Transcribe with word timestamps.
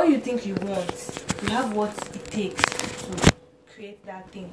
what 0.00 0.08
you 0.08 0.18
think 0.18 0.46
you 0.46 0.54
want, 0.54 1.24
you 1.42 1.48
have 1.50 1.74
what 1.74 1.90
it 2.14 2.24
takes 2.30 2.64
to 2.64 3.32
create 3.74 4.02
that 4.06 4.30
thing, 4.30 4.50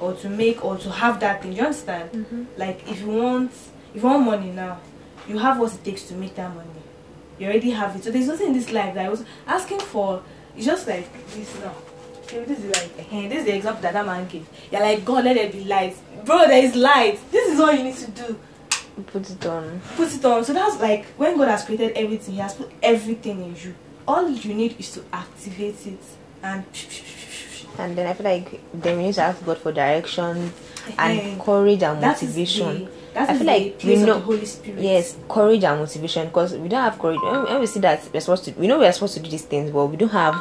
or 0.00 0.12
to 0.14 0.28
make 0.28 0.64
or 0.64 0.76
to 0.76 0.90
have 0.90 1.20
that 1.20 1.40
thing. 1.40 1.52
You 1.52 1.62
understand? 1.62 2.10
Mm-hmm. 2.10 2.44
Like 2.56 2.88
if 2.88 3.00
you 3.00 3.06
want, 3.06 3.52
if 3.94 4.02
you 4.02 4.08
want 4.08 4.24
money 4.24 4.50
now, 4.50 4.80
you 5.28 5.38
have 5.38 5.60
what 5.60 5.72
it 5.72 5.84
takes 5.84 6.02
to 6.08 6.14
make 6.14 6.34
that 6.34 6.52
money. 6.52 6.68
You 7.38 7.46
already 7.46 7.70
have 7.70 7.94
it. 7.94 8.02
So 8.02 8.10
there's 8.10 8.26
nothing 8.26 8.48
in 8.48 8.52
this 8.54 8.72
life 8.72 8.94
that 8.94 9.06
I 9.06 9.08
was 9.08 9.24
asking 9.46 9.78
for. 9.80 10.24
It's 10.56 10.66
just 10.66 10.88
like 10.88 11.06
this 11.28 11.60
now. 11.60 11.74
Okay, 12.24 12.44
This 12.44 12.58
is 12.58 12.74
like 12.74 13.12
eh, 13.12 13.28
this 13.28 13.38
is 13.38 13.44
the 13.44 13.54
example 13.54 13.82
that 13.82 13.92
that 13.92 14.04
man 14.04 14.26
gave. 14.26 14.48
You're 14.72 14.80
like 14.80 15.04
God, 15.04 15.24
let 15.24 15.34
there 15.34 15.48
be 15.52 15.62
light, 15.62 15.96
bro. 16.24 16.48
There 16.48 16.64
is 16.64 16.74
light. 16.74 17.20
This 17.30 17.52
is 17.52 17.60
all 17.60 17.72
you 17.72 17.84
need 17.84 17.96
to 17.98 18.10
do. 18.10 18.40
Put 19.06 19.30
it 19.30 19.46
on. 19.46 19.80
Put 19.94 20.12
it 20.12 20.24
on. 20.24 20.44
So 20.44 20.52
that's 20.52 20.80
like 20.80 21.04
when 21.16 21.38
God 21.38 21.46
has 21.48 21.64
created 21.64 21.92
everything, 21.96 22.34
He 22.34 22.40
has 22.40 22.54
put 22.54 22.72
everything 22.82 23.44
in 23.44 23.54
you. 23.54 23.76
All 24.06 24.28
you 24.28 24.54
need 24.54 24.78
is 24.78 24.92
to 24.92 25.04
activate 25.12 25.86
it 25.86 26.00
and. 26.42 26.64
And 27.78 27.96
then 27.96 28.06
I 28.06 28.12
feel 28.12 28.24
like 28.24 28.60
then 28.74 28.98
we 28.98 29.04
need 29.04 29.14
to 29.14 29.22
ask 29.22 29.44
God 29.46 29.56
for 29.58 29.72
direction 29.72 30.52
and 30.98 31.40
courage 31.40 31.82
and 31.82 32.02
that 32.02 32.20
motivation. 32.20 32.84
the- 32.84 32.90
I 33.14 33.36
feel 33.36 33.46
like 33.46 33.80
we 33.84 33.96
know 33.96 34.20
Holy 34.20 34.44
Spirit. 34.46 34.80
Yes, 34.80 35.16
courage 35.28 35.64
and 35.64 35.80
motivation 35.80 36.26
because 36.26 36.54
we 36.54 36.68
don't 36.68 36.82
have 36.82 36.98
courage. 36.98 37.20
When, 37.20 37.60
we 37.60 37.66
see 37.66 37.80
that 37.80 38.02
we're 38.12 38.20
supposed 38.20 38.44
to, 38.44 38.52
we 38.52 38.66
know 38.66 38.78
we're 38.78 38.92
supposed 38.92 39.14
to 39.14 39.20
do 39.20 39.30
these 39.30 39.44
things, 39.44 39.70
but 39.70 39.86
we 39.86 39.96
don't 39.96 40.10
have 40.10 40.34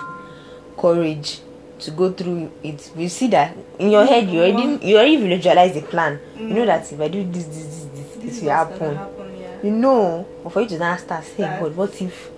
courage 0.78 1.40
to 1.80 1.92
go 1.92 2.12
through 2.12 2.52
it. 2.64 2.92
We 2.96 3.08
see 3.08 3.28
that 3.28 3.56
in 3.80 3.92
your 3.92 4.06
head, 4.06 4.30
you 4.30 4.40
already 4.42 4.78
mm. 4.78 4.84
you 4.84 4.96
already 4.98 5.18
visualize 5.18 5.74
the 5.74 5.82
plan. 5.82 6.20
You 6.38 6.48
know 6.48 6.64
mm. 6.64 6.68
that 6.68 6.92
if 6.92 7.00
I 7.00 7.08
do 7.08 7.24
this, 7.30 7.46
this, 7.46 7.56
this, 7.56 7.86
this, 7.86 8.16
This 8.16 8.24
this 8.36 8.42
will 8.44 8.52
happen. 8.52 8.96
happen. 8.96 9.40
Yeah. 9.40 9.58
You 9.64 9.72
know, 9.72 10.26
but 10.44 10.54
for 10.54 10.62
you 10.62 10.68
to 10.70 10.80
now 10.80 10.96
start 10.98 11.26
saying, 11.26 11.60
God, 11.60 11.76
what 11.76 12.02
if 12.02 12.30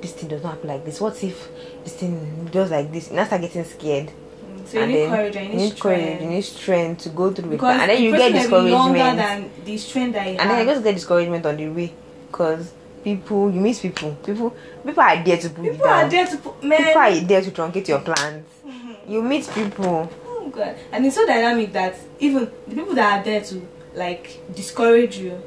this 0.00 0.12
thing 0.12 0.28
does 0.28 0.42
not 0.42 0.54
happen 0.54 0.68
like 0.68 0.84
this? 0.84 1.00
What 1.00 1.22
if 1.24 1.48
this 1.84 1.94
thing 1.94 2.48
does 2.52 2.70
like 2.70 2.92
this? 2.92 3.10
You 3.10 3.16
now 3.16 3.24
start 3.24 3.42
getting 3.42 3.64
scared. 3.64 4.06
Mm, 4.08 4.66
So 4.66 4.76
you 4.78 4.82
and 4.84 4.92
need 4.92 4.98
then 5.00 5.10
courage 5.10 5.36
and 5.36 5.48
you 5.48 5.54
need, 5.58 5.80
courage, 5.80 6.20
you 6.22 6.26
need 6.28 6.42
strength 6.42 7.02
to 7.02 7.08
go 7.10 7.32
through 7.32 7.52
it. 7.52 7.62
And 7.62 7.90
then 7.90 8.02
you 8.02 8.10
get 8.16 8.32
person 8.32 8.50
may 8.50 8.64
be 8.64 8.70
longer 8.70 8.98
discouragement. 8.98 9.54
than 9.56 9.64
the 9.64 9.76
strength 9.78 10.12
that 10.14 10.26
you 10.28 10.38
and 10.38 10.50
then 10.50 10.58
you 10.66 10.72
just 10.72 10.84
get 10.84 10.94
discouragement 10.94 11.46
on 11.46 11.56
the 11.56 11.68
way 11.68 11.92
because 12.30 12.72
people 13.04 13.50
you 13.50 13.60
miss 13.60 13.80
people 13.80 14.12
people 14.24 14.54
people 14.84 15.02
are 15.02 15.22
there 15.24 15.36
to 15.38 15.50
put 15.50 15.64
you 15.64 15.70
People 15.70 15.86
down 15.86 16.04
are 16.04 16.10
there 16.10 16.26
to 16.26 16.36
put 16.36 16.62
man. 16.64 16.78
people 16.84 17.00
are 17.00 17.14
there 17.20 17.40
to 17.42 17.50
truncate 17.52 17.88
your 17.88 18.00
plans 18.00 18.44
Mhm. 18.66 18.96
you 19.08 19.22
meet 19.22 19.48
people 19.54 20.10
Oh 20.26 20.48
god, 20.50 20.74
and 20.92 21.06
it's 21.06 21.14
so 21.14 21.24
dynamic 21.26 21.72
that 21.72 21.94
even 22.18 22.50
the 22.66 22.74
people 22.74 22.94
that 22.94 23.20
are 23.20 23.24
there 23.24 23.40
to 23.40 23.62
like 23.94 24.40
discourage 24.54 25.16
you, 25.18 25.40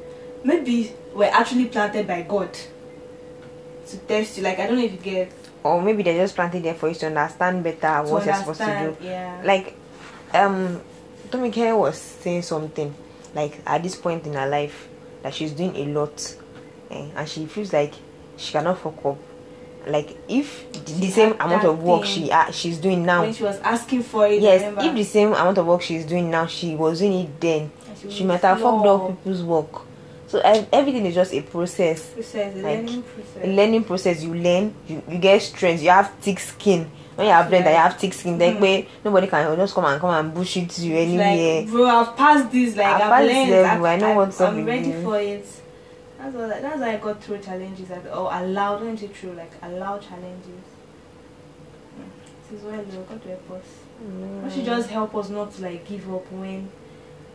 maybe 0.44 0.92
were 1.14 1.26
actually 1.26 1.66
planted 1.66 2.08
by 2.08 2.22
God 2.24 2.50
to 3.92 3.98
test 3.98 4.38
you. 4.38 4.44
Like 4.44 4.60
I 4.60 4.68
don't 4.68 4.78
know 4.78 4.84
if 4.84 4.92
you 4.92 4.98
get 4.98 5.32
or 5.64 5.82
maybe 5.82 6.04
they're 6.04 6.18
just 6.18 6.36
planting 6.36 6.62
there 6.64 6.74
for 6.74 6.90
you 6.90 6.96
to 6.96 7.08
understand 7.08 7.64
better 7.64 8.04
to 8.06 8.12
what 8.12 8.26
you're 8.26 8.36
supposed 8.36 8.60
to 8.60 8.66
do 8.66 8.72
understand. 8.72 8.98
Yeah. 9.02 9.42
like 9.46 9.76
um 10.34 10.82
Tomike 11.30 11.78
was 11.78 11.98
saying 11.98 12.42
something 12.42 12.94
like 13.36 13.62
at 13.66 13.84
this 13.84 13.96
point 13.96 14.26
in 14.26 14.34
her 14.34 14.48
life 14.48 14.88
that 15.24 15.34
she's 15.34 15.52
doing 15.52 15.76
a 15.76 15.86
lot 15.86 16.36
eh, 16.90 17.08
and 17.16 17.30
she 17.30 17.46
feels 17.46 17.72
like 17.72 17.94
she 18.38 18.52
cannot 18.52 18.80
fuck 18.80 19.06
up 19.06 19.18
like 19.88 20.18
if 20.28 20.72
the, 20.74 20.80
the 20.80 21.06
She 21.06 21.12
same 21.12 21.34
amount 21.40 21.64
of 21.66 21.82
work 21.82 22.06
she 22.06 22.32
uh, 22.32 22.52
she's 22.52 22.78
doing 22.78 23.06
now 23.06 23.22
when 23.22 23.34
she 23.34 23.44
was 23.44 23.60
asking 23.60 24.04
for 24.04 24.28
it, 24.28 24.42
yes 24.42 24.62
if 24.84 24.94
the 24.96 25.04
same 25.04 25.30
amount 25.30 25.58
of 25.58 25.66
work 25.66 25.82
she's 25.82 26.06
doing 26.06 26.30
now 26.30 26.46
she 26.48 26.76
was 26.76 27.00
doing 27.00 27.14
it 27.26 27.40
then 27.42 27.72
And 27.88 28.12
she 28.12 28.24
might 28.24 28.42
have 28.42 28.60
fucked 28.60 28.86
up 28.86 29.08
people's 29.08 29.44
work 29.44 29.82
so 30.32 30.40
everything 30.72 31.06
is 31.06 31.14
just 31.16 31.34
a 31.34 31.42
process 31.42 32.10
Process, 32.14 32.56
like, 32.56 32.64
learning 32.64 33.04
process. 33.04 33.44
a 33.44 33.48
learning 33.48 33.84
process 33.84 34.24
you 34.24 34.34
learn 34.34 34.74
you, 34.88 35.04
you 35.10 35.18
get 35.18 35.42
strength 35.42 35.82
you 35.84 35.90
have 35.90 36.10
thick 36.22 36.40
skin 36.40 36.90
when 37.16 37.28
you 37.28 37.34
have 37.34 37.48
blender 37.52 37.70
you 37.72 37.76
have 37.86 37.98
thick 37.98 38.14
skin 38.14 38.38
then 38.38 38.60
way 38.62 38.88
nobody 39.04 39.28
can 39.28 39.56
just 39.58 39.76
come 39.76 39.86
and 39.86 40.00
come 40.00 40.10
and 40.12 40.34
bullshit 40.34 40.80
you 40.80 40.96
anywhere 40.96 41.62
Like, 41.62 41.70
bro, 41.70 41.86
I've 41.86 42.16
passed 42.16 42.52
this. 42.52 42.76
Like, 42.78 42.88
I've 42.88 43.12
I've, 43.12 43.26
learned. 43.28 43.52
them, 43.52 43.66
I've, 43.78 43.84
I 43.84 43.96
know 43.98 44.16
what's 44.16 44.40
up 44.42 44.54
I'm 44.54 44.66
ready 44.66 44.88
you. 44.90 45.04
for 45.04 45.20
it. 45.20 45.46
That's 46.18 46.36
all. 46.36 46.48
That's 46.48 46.80
why 46.80 46.94
I 46.94 46.98
got 46.98 47.22
through 47.24 47.40
challenges. 47.40 47.90
Like, 47.90 48.06
oh. 48.12 48.26
Let 48.26 48.82
me 48.84 48.96
say 48.98 49.08
true. 49.10 49.34
Like, 49.34 49.52
allowed 49.62 50.02
challenges. 50.02 50.64
Mm. 52.00 52.50
This 52.50 52.60
is 52.60 52.66
why 52.66 52.76
Lord 52.78 53.10
God 53.10 53.22
to 53.24 53.28
help 53.30 53.52
us. 53.52 53.66
Mm. 54.04 54.42
Why 54.44 54.50
should 54.50 54.66
just 54.66 54.90
help 54.90 55.16
us 55.16 55.30
not 55.30 55.54
to 55.56 55.62
like 55.64 55.88
give 55.88 56.14
up 56.14 56.32
when 56.32 56.70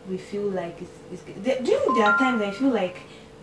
we 0.09 0.17
feel 0.17 0.49
like 0.49 0.81
it's. 0.81 0.91
it's 1.11 1.23
there, 1.43 1.61
know 1.61 1.95
there 1.95 2.05
are 2.05 2.17
times 2.17 2.41
I 2.41 2.51
feel 2.51 2.69
like 2.69 2.97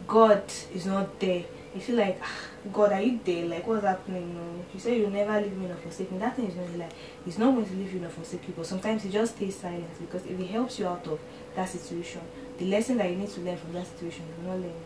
God 0.06 0.42
is 0.74 0.86
not 0.86 1.18
there. 1.20 1.44
I 1.74 1.78
feel 1.78 1.96
like 1.96 2.18
"Ah, 2.22 2.38
God, 2.72 2.92
are 2.92 3.00
you 3.02 3.20
there? 3.24 3.46
Like 3.46 3.66
what's 3.66 3.84
happening? 3.84 4.64
You 4.72 4.80
say 4.80 4.98
you'll 4.98 5.10
never 5.10 5.40
leave 5.40 5.56
me 5.56 5.66
nor 5.66 5.76
forsake 5.76 6.10
me. 6.12 6.18
That 6.18 6.36
thing 6.36 6.46
is 6.46 6.56
not 6.56 6.76
like 6.78 6.92
He's 7.24 7.38
not 7.38 7.52
going 7.54 7.66
to 7.66 7.74
leave 7.74 7.92
you 7.92 8.00
nor 8.00 8.10
forsake 8.10 8.46
you. 8.48 8.54
But 8.56 8.66
sometimes 8.66 9.02
He 9.02 9.10
just 9.10 9.36
stays 9.36 9.56
silent 9.56 9.90
because 10.00 10.24
if 10.26 10.38
He 10.38 10.46
helps 10.46 10.78
you 10.78 10.86
out 10.86 11.06
of 11.06 11.20
that 11.54 11.68
situation, 11.68 12.20
the 12.58 12.66
lesson 12.66 12.98
that 12.98 13.10
you 13.10 13.16
need 13.16 13.30
to 13.30 13.40
learn 13.40 13.56
from 13.56 13.72
that 13.72 13.86
situation, 13.86 14.24
you 14.28 14.44
will 14.48 14.56
not 14.56 14.62
learn. 14.66 14.80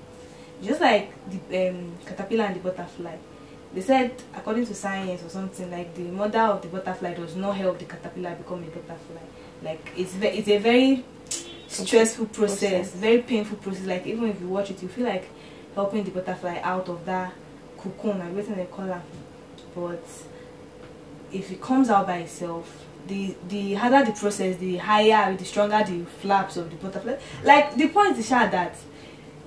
Just 0.62 0.80
like 0.80 1.12
the 1.30 1.68
um, 1.68 1.92
caterpillar 2.04 2.44
and 2.44 2.56
the 2.56 2.60
butterfly. 2.60 3.16
They 3.74 3.82
said, 3.82 4.12
according 4.34 4.64
to 4.66 4.74
science 4.74 5.22
or 5.22 5.28
something, 5.28 5.70
like 5.70 5.94
the 5.94 6.02
mother 6.04 6.40
of 6.40 6.62
the 6.62 6.68
butterfly 6.68 7.14
does 7.14 7.36
not 7.36 7.54
help 7.56 7.78
the 7.78 7.84
caterpillar 7.84 8.34
become 8.34 8.62
a 8.64 8.66
butterfly. 8.66 9.22
Like 9.62 9.92
it's 9.96 10.14
it's 10.20 10.48
a 10.48 10.58
very 10.58 11.04
stressful 11.86 12.26
process, 12.26 12.58
Process. 12.90 12.94
very 12.94 13.22
painful 13.22 13.58
process. 13.58 13.86
Like 13.86 14.06
even 14.06 14.28
if 14.28 14.40
you 14.40 14.48
watch 14.48 14.70
it, 14.70 14.82
you 14.82 14.88
feel 14.88 15.06
like 15.06 15.28
helping 15.74 16.04
the 16.04 16.10
butterfly 16.10 16.58
out 16.62 16.88
of 16.88 17.04
that 17.06 17.32
cocoon, 17.78 18.18
like 18.18 18.34
waiting 18.34 18.56
the 18.56 18.64
color. 18.66 19.02
But 19.74 20.04
if 21.32 21.50
it 21.50 21.60
comes 21.60 21.90
out 21.90 22.06
by 22.06 22.18
itself, 22.18 22.84
the 23.06 23.34
the 23.48 23.74
harder 23.74 24.04
the 24.10 24.18
process, 24.18 24.56
the 24.56 24.76
higher, 24.76 25.34
the 25.36 25.44
stronger 25.44 25.82
the 25.84 26.04
flaps 26.04 26.56
of 26.56 26.70
the 26.70 26.76
butterfly. 26.76 27.16
Like 27.44 27.74
the 27.76 27.88
point 27.88 28.18
is 28.18 28.28
that 28.28 28.76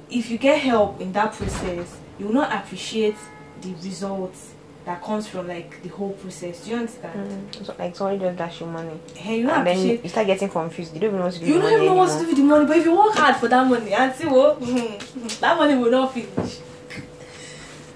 if 0.10 0.30
you 0.30 0.38
get 0.38 0.60
help 0.60 1.00
in 1.02 1.12
that 1.14 1.34
process, 1.34 1.98
you 2.20 2.28
will 2.28 2.34
not 2.34 2.54
appreciate 2.54 3.16
the 3.62 3.74
results 3.76 4.54
that 4.86 5.04
comes 5.04 5.28
from 5.28 5.48
like 5.48 5.82
the 5.84 5.90
whole 5.90 6.12
process. 6.14 6.64
Do 6.66 6.72
you 6.72 6.78
understand? 6.78 7.52
Mm. 7.54 7.66
So, 7.66 7.76
like 7.78 7.96
somebody 7.96 8.20
just 8.20 8.38
dash 8.38 8.62
you 8.62 8.66
money 8.68 9.00
Hey, 9.16 9.40
you 9.42 9.50
and 9.50 9.66
then 9.68 9.78
you, 9.78 9.84
appreciate. 9.84 10.04
you 10.04 10.10
start 10.10 10.28
getting 10.28 10.50
confused 10.50 10.94
you 10.94 11.00
don't 11.00 11.10
even 11.10 11.20
know 11.20 11.26
what 11.26 11.34
to 11.34 11.40
do 11.40 11.46
You 11.46 11.54
with 11.54 11.62
don't 11.64 11.70
the 11.72 11.76
even 11.76 11.86
know 11.88 11.96
money 11.96 12.10
what 12.12 12.18
to 12.20 12.24
do 12.24 12.28
with 12.28 12.38
the 12.38 12.44
money, 12.44 12.66
but 12.66 12.78
if 12.78 12.86
you 12.86 12.98
work 12.98 13.14
hard 13.16 13.36
for 13.36 13.48
that 13.48 13.68
money, 13.68 13.94
and 13.94 14.16
see 14.16 14.28
what 14.28 14.60
that 15.42 15.58
money 15.58 15.76
will 15.76 15.92
not 15.92 16.14
finish. 16.14 16.60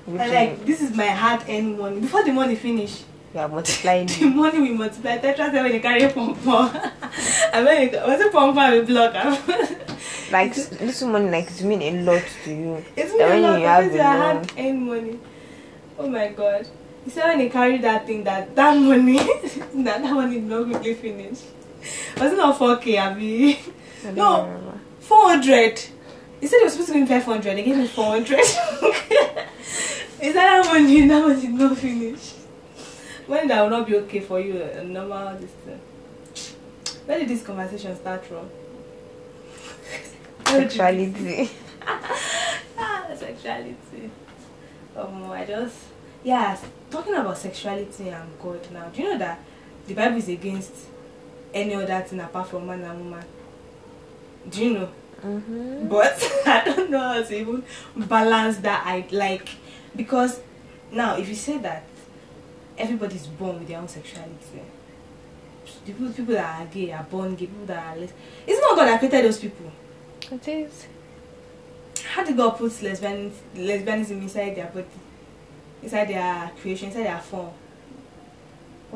And 0.07 0.17
like 0.31 0.65
this 0.65 0.81
is 0.81 0.95
my 0.95 1.07
hard 1.07 1.41
earned 1.49 1.79
money. 1.79 1.99
Before 2.01 2.23
the 2.23 2.31
money 2.31 2.55
finish, 2.55 3.01
you 3.33 3.39
are 3.39 3.47
multiplying 3.47 4.05
the 4.07 4.25
money 4.25 4.59
we 4.59 4.69
multiply. 4.71 5.17
Tetra 5.17 5.51
when 5.51 5.73
you 5.73 5.79
carry 5.79 6.07
pom 6.13 6.35
pom, 6.35 6.69
and 7.51 7.65
when 7.65 7.81
you 7.81 7.99
was 7.99 8.21
it 8.21 8.31
pom 8.31 8.53
pom 8.53 8.71
will 8.71 8.85
block 8.85 9.13
like 10.31 10.55
little 10.79 11.07
money 11.09 11.29
like 11.31 11.49
it 11.49 11.63
mean 11.63 11.81
a 11.81 11.91
lot 12.03 12.21
to 12.43 12.51
you 12.53 12.83
It's 12.95 13.11
That 13.13 13.31
me 13.31 13.37
a 13.43 13.47
lot 13.47 13.59
you 13.59 13.65
have 13.65 13.83
because 13.85 13.99
I 13.99 14.33
loan. 14.33 14.45
earned 14.59 14.81
money. 14.87 15.19
Oh 15.97 16.07
my 16.07 16.29
god. 16.29 16.67
You 17.05 17.11
said 17.11 17.27
when 17.27 17.37
they 17.37 17.49
carry 17.49 17.77
that 17.79 18.05
thing 18.05 18.23
that 18.23 18.55
that 18.55 18.77
money 18.77 19.17
that 19.83 20.01
that 20.01 20.13
money 20.13 20.39
not 20.39 20.69
quickly 20.69 20.93
finish. 20.93 21.41
Was 22.17 22.33
it 22.33 22.37
not 22.37 22.57
4k 22.57 22.95
Abby? 22.95 23.59
No. 24.13 24.79
400. 24.99 25.79
He 26.41 26.47
said 26.47 26.57
it 26.57 26.63
was 26.63 26.73
supposed 26.73 26.93
to 26.93 26.99
be 26.99 27.05
500. 27.05 27.43
They 27.57 27.63
gave 27.63 27.77
me 27.77 27.87
400. 27.87 28.39
Is 28.39 28.55
that 30.33 30.33
that 30.33 30.65
money 30.65 31.07
that 31.07 31.23
one 31.23 31.39
did 31.39 31.51
not 31.51 31.77
finish? 31.77 32.33
When 33.27 33.47
that 33.47 33.61
will 33.61 33.69
not 33.69 33.87
be 33.87 33.95
okay 33.97 34.19
for 34.19 34.39
you, 34.39 34.61
a 34.61 34.83
normal 34.83 35.37
this 35.37 35.51
thing. 35.51 35.79
Where 37.05 37.19
did 37.19 37.27
this 37.27 37.43
conversation 37.43 37.95
start 37.95 38.25
from? 38.25 38.49
Sexuality 40.45 41.49
ah, 42.77 43.05
sexuality. 43.15 44.11
Um, 44.95 45.31
I 45.31 45.45
just 45.45 45.75
yeah, 46.23 46.57
talking 46.89 47.13
about 47.13 47.37
sexuality 47.37 48.09
and 48.09 48.29
God 48.41 48.59
now. 48.71 48.89
Do 48.89 49.01
you 49.01 49.11
know 49.11 49.17
that 49.19 49.39
the 49.87 49.93
Bible 49.93 50.17
is 50.17 50.29
against 50.29 50.73
any 51.53 51.75
other 51.75 52.01
thing 52.01 52.19
apart 52.19 52.49
from 52.49 52.65
man 52.67 52.81
and 52.83 52.99
woman? 52.99 53.25
Do 54.49 54.65
you 54.65 54.73
know? 54.73 54.89
mm-hmm. 55.23 55.87
But 55.87 56.17
I 56.45 56.63
don't 56.65 56.89
know 56.89 56.99
how 56.99 57.21
to 57.21 57.39
even 57.39 57.63
balance 57.95 58.57
that. 58.57 58.83
I 58.85 59.05
like 59.11 59.49
because 59.95 60.39
now 60.91 61.17
if 61.17 61.27
you 61.29 61.35
say 61.35 61.57
that 61.59 61.83
everybody's 62.77 63.27
born 63.27 63.59
with 63.59 63.67
their 63.67 63.79
own 63.79 63.87
sexuality. 63.87 64.61
The 65.85 65.91
people, 65.91 66.09
people 66.11 66.33
that 66.35 66.61
are 66.61 66.65
gay 66.65 66.91
are 66.91 67.03
born 67.03 67.35
gay. 67.35 67.47
People 67.47 67.65
that 67.67 67.95
are 67.95 67.99
les- 67.99 68.13
it's 68.47 68.61
not 68.61 68.75
God 68.75 68.85
that 68.85 68.99
created 68.99 69.25
those 69.25 69.39
people. 69.39 69.71
it 70.31 70.47
is 70.47 70.87
How 72.15 72.23
did 72.23 72.37
God 72.37 72.51
put 72.51 72.71
lesbianism, 72.71 73.31
lesbianism 73.55 74.21
inside 74.21 74.55
their 74.55 74.67
body, 74.67 74.85
inside 75.83 76.07
their 76.07 76.49
creation, 76.61 76.87
inside 76.87 77.03
their 77.07 77.19
form? 77.19 77.49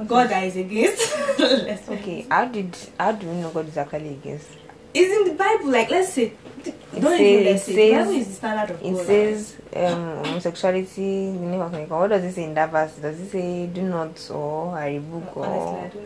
God 0.08 0.30
that 0.30 0.44
is 0.46 0.56
against 0.56 1.14
okay 1.90 2.26
how 2.30 2.46
did 2.46 2.74
how 2.98 3.12
do 3.12 3.28
we 3.28 3.34
know 3.42 3.50
god 3.50 3.68
is 3.68 3.76
actually 3.76 4.14
against 4.14 4.48
Is 4.94 5.12
in 5.18 5.28
the 5.28 5.34
Bible. 5.34 5.72
Like 5.72 5.90
let's 5.92 6.14
say, 6.14 6.32
It 6.66 7.02
Don't 7.02 7.18
says, 7.18 7.20
even 7.20 7.48
it 7.48 7.52
let's 7.52 7.64
say. 7.64 7.90
The 7.90 7.96
Bible 7.98 8.14
says, 8.14 8.22
is 8.22 8.28
the 8.28 8.34
standard 8.34 8.70
of 8.76 8.82
it 8.82 8.94
God. 8.94 9.06
says 9.06 9.56
um, 9.76 10.26
homosexuality, 10.26 11.32
the 11.34 11.46
name 11.52 11.62
of 11.62 11.72
God. 11.90 12.00
What 12.00 12.10
does 12.12 12.24
it 12.24 12.34
say 12.34 12.44
in 12.46 12.54
that 12.54 12.72
verse? 12.72 12.96
Does 12.96 13.20
it 13.20 13.30
say 13.30 13.68
do 13.68 13.82
not 13.82 14.32
or 14.32 14.78
I 14.78 14.96
rebuke 14.96 15.36
Honestly, 15.36 16.02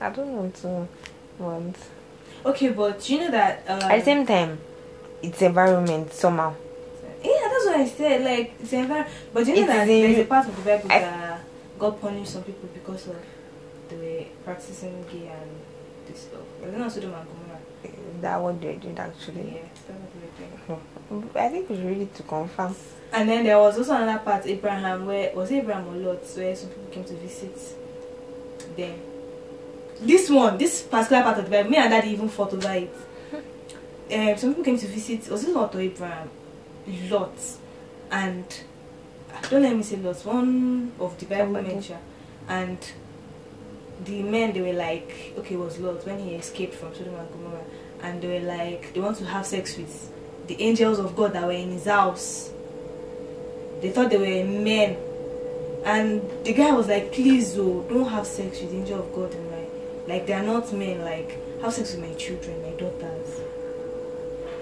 I 0.00 0.10
don't 0.10 0.32
know. 0.32 0.48
I 0.48 1.40
don't 1.44 1.54
know 1.54 1.68
too. 1.70 2.48
Okay, 2.50 2.68
but 2.70 3.08
you 3.10 3.18
know 3.20 3.30
that. 3.30 3.62
Uh, 3.68 3.88
at 3.90 3.98
the 3.98 4.04
same 4.04 4.26
time, 4.26 4.58
it's 5.26 5.42
environment 5.42 6.12
somehow. 6.12 6.54
Yeah, 7.22 7.32
that's 7.50 7.66
what 7.66 7.76
I 7.76 7.86
said. 7.88 8.22
Like 8.24 8.54
it's 8.60 8.72
environment, 8.72 9.14
but 9.32 9.46
you 9.46 9.54
know 9.56 9.62
It 9.62 9.66
that 9.66 9.86
there's 9.86 10.18
a 10.18 10.24
part 10.24 10.48
of 10.48 10.56
the 10.56 10.62
Bible 10.62 10.92
I- 10.92 10.98
that 11.00 11.40
God 11.78 12.00
punished 12.00 12.32
some 12.32 12.42
people 12.42 12.68
because 12.72 13.08
of 13.08 13.16
they 13.88 13.96
were 13.96 14.24
practicing 14.44 15.04
gay 15.12 15.28
and 15.28 15.50
this 16.06 16.22
stuff. 16.22 16.40
Was 16.62 16.72
it 16.74 16.78
not 16.78 16.92
Sodom 16.92 17.14
and 17.14 17.26
Gomorrah? 17.28 17.60
That 18.20 18.40
what 18.40 18.60
they 18.60 18.76
did 18.76 18.98
actually? 18.98 19.54
Yeah, 19.56 19.68
that's 19.86 20.00
what 20.00 20.38
they 20.68 20.74
were. 20.74 20.80
Hmm. 21.20 21.38
I 21.38 21.48
think 21.48 21.68
we 21.68 21.76
really 21.76 22.06
to 22.14 22.22
confirm. 22.22 22.74
And 23.12 23.28
then 23.28 23.44
there 23.44 23.58
was 23.58 23.76
also 23.78 23.94
another 23.94 24.18
part, 24.20 24.46
Abraham, 24.46 25.06
where 25.06 25.34
was 25.34 25.50
it 25.50 25.56
Abraham 25.56 25.86
or 25.88 25.92
Lot, 25.96 26.24
where 26.36 26.56
some 26.56 26.68
people 26.70 26.86
came 26.90 27.04
to 27.04 27.14
visit 27.14 27.56
them. 28.76 28.94
This 30.00 30.28
one, 30.30 30.58
this 30.58 30.82
particular 30.82 31.22
part 31.22 31.38
of 31.38 31.44
the 31.44 31.50
Bible, 31.50 31.70
me 31.70 31.76
and 31.76 31.90
Daddy 31.90 32.10
even 32.10 32.28
fought 32.28 32.52
over 32.54 32.72
it. 32.72 32.90
Um, 34.12 34.36
some 34.36 34.50
people 34.50 34.64
came 34.64 34.78
to 34.78 34.86
visit. 34.86 35.30
Was 35.30 35.44
it 35.44 35.54
Lot 35.54 35.74
or 35.74 35.80
Abraham? 35.80 36.30
Lot, 37.08 37.38
and 38.10 38.44
don't 39.48 39.62
let 39.62 39.76
me 39.76 39.82
say 39.82 39.96
Lot. 39.96 40.16
One 40.24 40.92
of 41.00 41.18
the 41.18 41.26
Bible 41.26 41.52
mention, 41.52 41.98
and 42.48 42.78
the 44.04 44.22
men 44.22 44.52
they 44.52 44.60
were 44.60 44.78
like, 44.78 45.32
okay, 45.38 45.54
it 45.54 45.58
was 45.58 45.78
Lot 45.78 46.04
when 46.04 46.18
he 46.18 46.34
escaped 46.34 46.74
from 46.74 46.94
Sodom 46.94 47.14
and 47.14 47.30
Gomorrah, 47.30 47.64
and 48.02 48.20
they 48.20 48.38
were 48.38 48.46
like, 48.46 48.92
they 48.92 49.00
want 49.00 49.16
to 49.18 49.24
have 49.24 49.46
sex 49.46 49.76
with 49.78 50.12
the 50.46 50.60
angels 50.60 50.98
of 50.98 51.16
God 51.16 51.32
that 51.32 51.46
were 51.46 51.52
in 51.52 51.70
his 51.70 51.86
house. 51.86 52.50
They 53.80 53.90
thought 53.90 54.10
they 54.10 54.18
were 54.18 54.48
men. 54.48 54.96
And 55.84 56.22
the 56.44 56.54
guy 56.54 56.72
was 56.72 56.88
like, 56.88 57.12
please 57.12 57.58
oh, 57.58 57.84
don't 57.88 58.08
have 58.08 58.26
sex 58.26 58.60
with 58.60 58.70
the 58.70 58.78
angel 58.78 59.00
of 59.00 59.14
God 59.14 59.34
in 59.34 59.50
my 59.50 59.64
like 60.06 60.26
they 60.26 60.34
are 60.34 60.42
not 60.42 60.72
men, 60.72 61.00
like 61.00 61.38
have 61.62 61.72
sex 61.72 61.94
with 61.94 62.08
my 62.08 62.14
children, 62.14 62.60
my 62.62 62.70
daughters. 62.76 63.40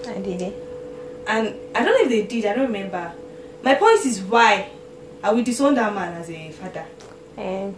I 0.06 0.19
did 0.20 0.43
it. 0.43 0.54
And 1.26 1.54
I 1.75 1.84
don't 1.84 1.94
know 1.94 2.04
if 2.04 2.08
they 2.08 2.22
did, 2.22 2.46
I 2.46 2.54
don't 2.54 2.66
remember. 2.66 3.12
My 3.62 3.75
point 3.75 4.04
is 4.04 4.20
why 4.22 4.70
I 5.22 5.32
will 5.32 5.44
disown 5.44 5.75
that 5.76 5.94
man 5.94 6.14
as 6.14 6.28
a 6.31 6.50
father. 6.50 6.84
And 7.37 7.75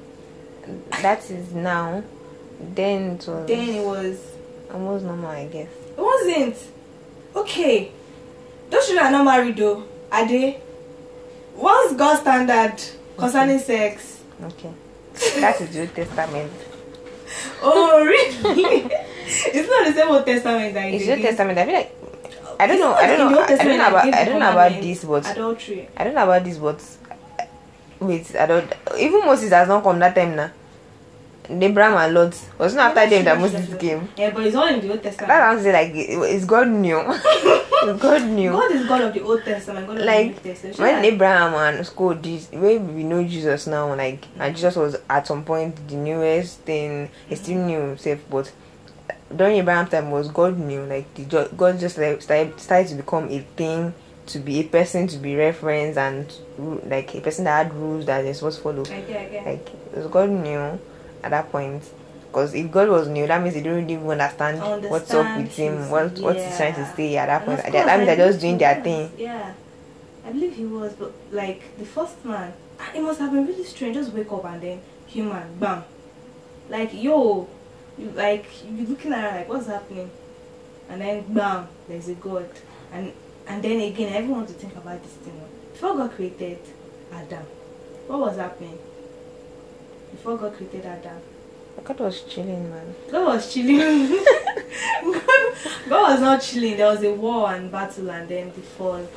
that 1.02 1.30
is 1.30 1.52
now. 1.52 2.02
Then 2.74 3.10
it 3.12 3.26
was 3.28 3.46
Then 3.46 3.68
it 3.68 3.84
was 3.84 4.18
almost 4.72 5.04
normal, 5.04 5.30
I 5.30 5.46
guess. 5.46 5.68
it 5.96 6.00
wasn't. 6.00 6.56
Okay. 7.36 7.92
Those 8.70 8.86
children 8.86 9.06
are 9.06 9.10
not 9.12 9.24
married 9.24 9.56
though. 9.56 9.84
Are 10.10 10.26
they? 10.26 10.60
What's 11.54 11.94
God's 11.96 12.20
standard 12.22 12.82
concerning 13.18 13.58
sex? 13.58 14.22
Okay. 14.42 14.72
That 15.40 15.60
is 15.60 15.76
Old 15.76 15.94
Testament. 15.94 16.52
Oh 17.62 18.04
really? 18.04 18.82
it's 19.26 19.68
not 19.68 19.86
the 19.86 19.92
same 19.92 20.08
Old 20.08 20.24
Testament 20.24 20.74
that 20.74 20.86
It's 20.94 21.04
did. 21.04 21.20
Testament. 21.22 21.58
I 21.58 21.64
feel 21.66 21.74
like 21.74 21.92
I 22.58 22.66
don't 22.66 22.78
know. 22.80 22.94
I 22.94 23.06
don't 23.06 23.32
know. 23.32 23.40
I 23.40 23.56
don't 23.56 23.78
know 23.78 23.88
about. 23.88 24.14
I 24.14 24.24
don't 24.24 24.38
know 24.40 24.50
about 24.52 24.72
this, 24.82 25.04
but 25.04 25.30
adultery. 25.30 25.88
I 25.96 26.04
don't 26.04 26.14
know 26.14 26.24
about 26.24 26.44
this, 26.44 26.58
but 26.58 26.82
wait. 28.00 28.34
I 28.36 28.46
don't. 28.46 28.72
Even 28.98 29.24
Moses 29.24 29.50
has 29.50 29.68
not 29.68 29.82
come 29.82 29.98
that 29.98 30.14
time 30.14 30.36
now. 30.36 30.50
Abraham 31.50 31.94
and 31.98 32.14
Lot 32.14 32.40
was 32.58 32.74
not 32.74 32.96
after 32.96 33.10
them 33.10 33.24
that 33.26 33.38
Moses 33.38 33.74
came. 33.78 34.08
Yeah, 34.16 34.30
but 34.30 34.46
it's 34.46 34.56
all 34.56 34.66
in 34.66 34.80
the 34.80 34.90
Old 34.90 35.02
Testament. 35.02 35.28
That 35.28 35.60
saying 35.60 35.72
like 35.74 35.90
it's 36.30 36.44
God 36.46 36.68
knew. 36.68 36.96
God 37.98 38.22
knew. 38.30 38.50
God 38.50 38.72
is 38.72 38.86
God 38.86 39.00
of 39.02 39.12
the 39.12 39.20
Old 39.20 39.44
Testament, 39.44 39.86
God 39.86 39.98
Like, 39.98 40.42
Testament. 40.42 40.78
when 40.78 41.04
Abraham 41.04 41.54
and 41.54 41.86
school 41.86 42.14
this 42.14 42.50
way 42.50 42.78
we 42.78 43.04
know 43.04 43.22
Jesus 43.24 43.66
now, 43.66 43.94
like 43.94 44.24
and 44.38 44.56
Jesus 44.56 44.74
was 44.76 44.96
at 45.10 45.26
some 45.26 45.44
point 45.44 45.86
the 45.86 45.96
newest 45.96 46.60
thing. 46.60 47.10
He 47.28 47.34
still 47.36 47.58
knew 47.58 47.80
himself, 47.80 48.20
but 48.30 48.50
during 49.34 49.56
Abraham's 49.56 49.90
time 49.90 50.10
was 50.10 50.28
God 50.28 50.58
knew 50.58 50.84
like 50.84 51.12
the 51.14 51.48
God 51.56 51.78
just 51.78 51.98
like 51.98 52.22
started, 52.22 52.58
started 52.60 52.88
to 52.88 52.94
become 52.96 53.28
a 53.30 53.40
thing 53.56 53.94
to 54.26 54.38
be 54.38 54.60
a 54.60 54.64
person 54.64 55.06
to 55.06 55.18
be 55.18 55.36
referenced 55.36 55.98
and 55.98 56.32
like 56.86 57.14
a 57.14 57.20
person 57.20 57.44
that 57.44 57.66
had 57.66 57.74
rules 57.74 58.06
that 58.06 58.22
they're 58.22 58.34
supposed 58.34 58.58
to 58.58 58.62
follow. 58.62 58.82
I 58.82 59.00
get. 59.00 59.46
Like 59.46 59.68
it 59.68 59.96
was 59.96 60.06
God 60.08 60.30
knew 60.30 60.78
at 61.22 61.30
that 61.30 61.50
point. 61.50 61.82
Because 62.28 62.52
if 62.52 62.68
God 62.72 62.88
was 62.88 63.06
new, 63.06 63.28
that 63.28 63.40
means 63.40 63.54
they 63.54 63.62
don't 63.62 63.86
really 63.86 63.94
understand, 63.94 64.58
what's 64.90 65.14
up 65.14 65.36
with 65.36 65.54
him, 65.54 65.88
what 65.88 66.18
what 66.18 66.34
he's 66.34 66.56
trying 66.56 66.74
to 66.74 66.80
yeah. 66.80 66.94
say 66.94 67.16
at 67.16 67.26
that 67.26 67.46
point. 67.46 67.60
course, 67.60 67.72
that 67.72 67.96
means 67.96 68.06
they're 68.08 68.28
just 68.28 68.40
doing 68.40 68.58
their 68.58 68.74
was. 68.74 68.82
thing. 68.82 69.12
Yeah, 69.16 69.54
I 70.26 70.32
believe 70.32 70.56
he 70.56 70.66
was, 70.66 70.94
but 70.94 71.12
like 71.30 71.78
the 71.78 71.84
first 71.84 72.24
man, 72.24 72.52
it 72.92 73.02
must 73.02 73.20
have 73.20 73.30
been 73.30 73.46
really 73.46 73.62
strange. 73.62 73.94
Just 73.94 74.12
wake 74.12 74.32
up 74.32 74.44
and 74.46 74.60
then 74.60 74.80
human, 75.06 75.44
bam, 75.60 75.84
like 76.68 76.92
yo, 76.92 77.48
you, 77.98 78.10
like 78.12 78.46
you 78.64 78.86
looking 78.86 79.12
around 79.12 79.36
like 79.36 79.48
what's 79.48 79.66
happening, 79.66 80.10
and 80.88 81.00
then 81.00 81.24
bam, 81.32 81.68
there's 81.88 82.08
a 82.08 82.14
God, 82.14 82.48
and 82.92 83.12
and 83.46 83.62
then 83.62 83.80
again 83.80 84.12
everyone 84.12 84.40
want 84.40 84.48
to 84.48 84.54
think 84.54 84.76
about 84.76 85.02
this 85.02 85.12
thing. 85.12 85.40
Before 85.72 85.96
God 85.96 86.12
created 86.12 86.58
Adam, 87.12 87.44
what 88.06 88.20
was 88.20 88.36
happening? 88.36 88.78
Before 90.10 90.36
God 90.36 90.54
created 90.56 90.86
Adam, 90.86 91.20
God 91.82 92.00
was 92.00 92.22
chilling, 92.22 92.70
man. 92.70 92.94
God 93.10 93.26
was 93.26 93.52
chilling. 93.52 94.08
God, 95.02 95.54
God 95.88 96.12
was 96.12 96.20
not 96.20 96.42
chilling. 96.42 96.76
There 96.76 96.86
was 96.86 97.02
a 97.02 97.12
war 97.12 97.52
and 97.52 97.70
battle, 97.70 98.10
and 98.10 98.28
then 98.28 98.52
the 98.54 98.62
fall 98.62 98.94
and 98.94 99.08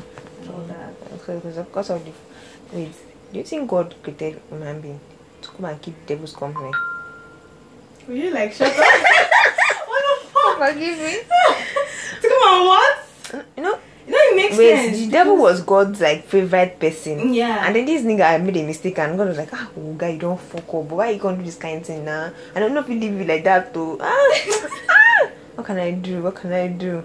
all 0.50 0.62
mm. 0.62 0.68
that. 0.68 0.94
So 1.26 1.36
because 1.36 1.58
of 1.58 1.72
course 1.72 1.90
of 1.90 2.04
the 2.04 2.12
wait, 2.74 2.92
do 3.32 3.40
you 3.40 3.46
think 3.46 3.70
God 3.70 3.96
created 4.02 4.42
human 4.50 4.82
being 4.82 5.00
to 5.42 5.50
come 5.50 5.66
and 5.66 5.82
keep 5.82 6.06
devil's 6.06 6.34
company? 6.34 6.72
Were 8.08 8.14
you 8.16 8.32
like 8.32 8.54
shut 8.54 8.70
up? 8.72 8.78
what 9.88 10.02
the 10.08 10.28
fuck? 10.30 10.58
Forgive 10.70 10.98
me. 11.00 11.16
Come 12.22 12.32
on, 12.50 12.66
what? 12.68 12.98
You 13.58 13.64
know, 13.64 13.80
You 14.08 14.12
know, 14.14 14.20
it 14.32 14.36
makes 14.38 14.58
wait, 14.58 14.76
sense. 14.76 14.98
the 15.00 15.08
devil 15.12 15.36
was 15.36 15.62
God's 15.62 16.00
like 16.00 16.24
favorite 16.26 16.80
person. 16.80 17.34
Yeah. 17.34 17.66
And 17.68 17.76
then 17.76 17.86
this 17.86 18.04
nigga 18.04 18.24
I 18.24 18.38
made 18.38 18.56
a 18.58 18.64
mistake 18.64 18.98
and 19.00 19.18
God 19.18 19.28
was 19.28 19.38
like, 19.38 19.50
ah, 19.54 19.70
oh, 19.78 19.94
guy, 19.94 20.10
you 20.16 20.20
don't 20.20 20.40
fuck 20.40 20.64
up. 20.74 20.88
But 20.88 20.96
why 20.96 21.10
you 21.10 21.20
gonna 21.20 21.38
do 21.38 21.44
this 21.44 21.58
kind 21.58 21.82
of 21.82 21.86
thing 21.86 22.06
now? 22.06 22.32
I 22.56 22.60
don't 22.62 22.74
know 22.74 22.80
if 22.80 22.88
you 22.90 22.96
leave 23.00 23.20
it 23.20 23.28
like 23.28 23.44
that 23.44 23.74
too. 23.74 23.98
Ah, 24.00 24.08
ah, 24.90 25.30
what 25.56 25.68
can 25.68 25.78
I 25.78 25.92
do? 25.92 26.22
What 26.24 26.36
can 26.36 26.54
I 26.54 26.68
do? 26.70 27.04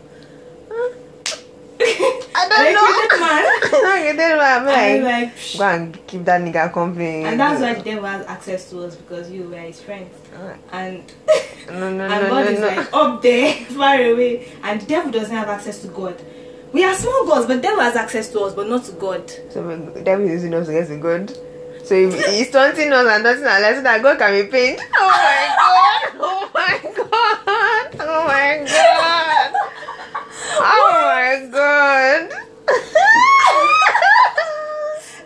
I 2.54 2.68
And 2.68 2.76
I 2.78 3.42
don't 3.42 4.16
created 4.16 4.18
know. 4.18 4.38
man. 4.64 4.68
okay, 4.68 4.98
I'm 4.98 5.04
like, 5.04 5.12
like, 5.24 5.36
psh. 5.36 5.58
go 5.58 5.64
and 5.64 6.06
keep 6.06 6.24
that 6.24 6.40
nigga 6.42 6.72
company. 6.72 7.24
and 7.24 7.38
that's 7.40 7.60
why 7.60 7.74
the 7.74 7.82
devil 7.82 8.04
has 8.04 8.26
access 8.26 8.70
to 8.70 8.80
us 8.84 8.94
because 8.96 9.30
you 9.30 9.48
were 9.48 9.56
his 9.56 9.80
friends. 9.80 10.14
Ah, 10.36 10.54
And 10.72 11.02
No, 11.68 11.90
no, 11.98 12.04
and 12.04 12.22
no, 12.24 12.28
God 12.28 12.44
no, 12.46 12.50
is 12.52 12.60
no. 12.60 12.66
like 12.66 12.92
up 12.92 13.22
there, 13.22 13.54
far 13.76 13.94
away. 14.02 14.48
And 14.62 14.80
the 14.80 14.86
devil 14.86 15.10
doesn't 15.12 15.34
have 15.36 15.48
access 15.48 15.80
to 15.82 15.88
God. 15.88 16.20
We 16.72 16.84
are 16.84 16.94
small 16.94 17.26
gods, 17.26 17.46
but 17.46 17.56
the 17.56 17.62
devil 17.62 17.80
has 17.80 17.96
access 17.96 18.28
to 18.30 18.40
us, 18.40 18.54
but 18.54 18.66
not 18.68 18.84
to 18.84 18.92
God. 18.92 19.30
So 19.50 19.62
the 19.94 20.00
devil 20.02 20.24
is 20.24 20.30
using 20.32 20.54
us 20.54 20.68
against 20.68 20.90
the 20.90 20.96
God. 20.98 21.30
So 21.84 21.94
if 21.94 22.14
he's 22.26 22.50
taunting 22.50 22.92
us 22.92 23.06
and 23.06 23.24
nothing 23.24 23.44
unless 23.44 23.82
that 23.82 24.02
God 24.02 24.16
can 24.18 24.32
be 24.44 24.48
paid. 24.50 24.78
Oh 24.96 25.08
my 25.08 25.54
god! 25.58 26.20
Oh 26.20 26.50
my 26.54 26.80
god! 26.96 27.96
Oh 28.00 28.26
my 28.26 28.64
god! 28.64 29.52
Oh 30.64 30.90
my 31.02 31.48
god! 31.50 32.30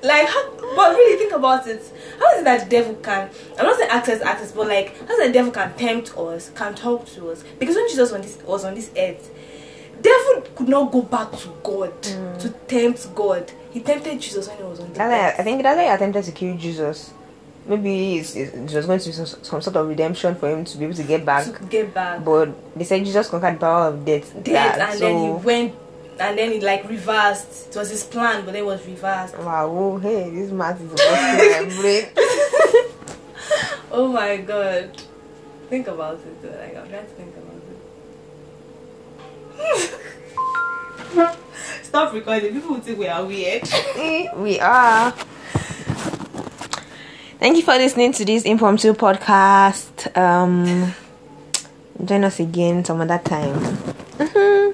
Like, 0.06 0.28
how, 0.28 0.50
but 0.76 0.94
really 0.94 1.18
think 1.18 1.32
about 1.32 1.66
it. 1.66 1.82
How 2.18 2.32
is 2.34 2.40
it 2.40 2.44
that 2.44 2.64
the 2.64 2.70
devil 2.70 2.94
can? 2.94 3.28
I'm 3.58 3.66
not 3.66 3.76
saying 3.76 3.90
access 3.90 4.22
access, 4.22 4.52
but 4.52 4.68
like, 4.68 4.96
how 5.06 5.14
is 5.14 5.18
it 5.20 5.26
the 5.28 5.32
devil 5.32 5.50
can 5.50 5.74
tempt 5.74 6.16
us, 6.16 6.50
can 6.50 6.74
talk 6.74 7.06
to 7.06 7.30
us? 7.30 7.42
Because 7.58 7.74
when 7.74 7.88
Jesus 7.88 8.12
on 8.12 8.20
this, 8.20 8.38
was 8.44 8.64
on 8.64 8.74
this 8.74 8.90
earth, 8.96 9.30
devil 10.00 10.42
could 10.54 10.68
not 10.68 10.92
go 10.92 11.02
back 11.02 11.32
to 11.32 11.48
God 11.62 12.02
mm. 12.02 12.38
to 12.38 12.50
tempt 12.50 13.14
God. 13.14 13.50
He 13.72 13.80
tempted 13.80 14.20
Jesus 14.20 14.48
when 14.48 14.56
he 14.58 14.62
was 14.62 14.80
on 14.80 14.88
the 14.88 14.94
That's 14.94 15.36
why 15.36 15.40
I 15.40 15.44
think 15.44 15.62
that's 15.62 15.76
why 15.76 15.84
he 15.84 15.90
attempted 15.90 16.24
to 16.24 16.32
kill 16.32 16.56
Jesus. 16.56 17.12
Maybe 17.66 18.18
it's, 18.18 18.36
it's, 18.36 18.54
it 18.54 18.76
was 18.76 18.86
going 18.86 19.00
to 19.00 19.06
be 19.06 19.12
some, 19.12 19.26
some 19.26 19.60
sort 19.60 19.74
of 19.74 19.88
redemption 19.88 20.36
for 20.36 20.48
him 20.48 20.64
to 20.64 20.78
be 20.78 20.84
able 20.84 20.94
to 20.94 21.02
get 21.02 21.24
back. 21.24 21.44
to 21.46 21.64
get 21.64 21.92
back. 21.92 22.24
But 22.24 22.50
they 22.78 22.84
said 22.84 23.04
Jesus 23.04 23.28
conquered 23.28 23.56
the 23.56 23.58
power 23.58 23.88
of 23.88 24.04
death. 24.04 24.32
Death, 24.34 24.46
Yeah, 24.46 24.88
and 24.88 24.98
so, 24.98 25.04
then 25.04 25.18
he 25.18 25.44
went, 25.44 25.74
and 26.18 26.38
then 26.38 26.52
it 26.52 26.62
like 26.62 26.88
reversed. 26.88 27.68
It 27.68 27.76
was 27.76 27.90
his 27.90 28.04
plan, 28.04 28.44
but 28.44 28.54
it 28.54 28.64
was 28.64 28.84
reversed. 28.86 29.36
Wow, 29.38 29.66
oh, 29.70 29.98
hey, 29.98 30.30
this 30.30 30.50
math 30.50 30.80
is 30.80 30.90
busting 30.90 31.68
my 31.68 31.82
brain. 31.82 32.06
Oh 33.92 34.08
my 34.08 34.36
god. 34.38 34.90
Think 35.70 35.86
about 35.88 36.18
it 36.18 36.42
though. 36.42 36.50
Like 36.58 36.76
I'm 36.76 36.88
trying 36.88 37.06
to 37.06 37.12
think 37.12 37.34
about 37.36 37.62
it. 41.24 41.38
Stop 41.82 42.12
recording. 42.12 42.52
People 42.52 42.70
will 42.74 42.80
think 42.80 42.98
we 42.98 43.06
are 43.08 43.24
weird. 43.24 43.62
We 44.36 44.60
are. 44.60 45.12
Thank 47.38 47.56
you 47.56 47.62
for 47.62 47.74
listening 47.74 48.12
to 48.12 48.24
this 48.24 48.44
impromptu 48.44 48.92
podcast. 48.92 50.14
Um, 50.16 50.92
join 52.04 52.24
us 52.24 52.40
again 52.40 52.84
some 52.84 53.00
other 53.00 53.18
time. 53.18 53.54
Mhm. 54.18 54.65